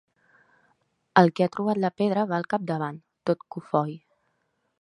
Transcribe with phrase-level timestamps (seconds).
[1.23, 3.01] El que ha trobat la pedra va al capdavant,
[3.31, 3.99] tot cofoi.